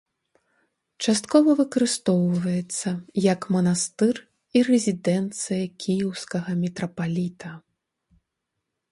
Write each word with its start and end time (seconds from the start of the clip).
Часткова 1.07 1.49
выкарыстоўваецца, 1.59 2.89
як 3.33 3.41
манастыр 3.55 4.15
і 4.59 4.63
рэзідэнцыя 4.69 5.63
кіеўскага 5.85 6.49
мітрапаліта. 6.63 7.49